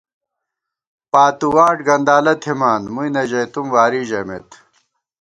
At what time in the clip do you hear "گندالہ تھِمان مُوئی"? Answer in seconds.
1.87-3.09